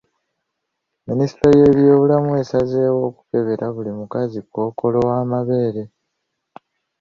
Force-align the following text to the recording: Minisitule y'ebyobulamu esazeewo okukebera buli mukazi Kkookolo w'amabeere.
Minisitule 1.07 1.53
y'ebyobulamu 1.61 2.31
esazeewo 2.41 2.99
okukebera 3.09 3.65
buli 3.75 3.91
mukazi 3.99 4.39
Kkookolo 4.43 4.97
w'amabeere. 5.07 5.83